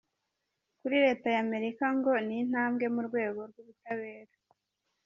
[0.79, 4.33] Kuri Leta y’Amerika ngo ni intambwe mu rwego rw’ubutabera.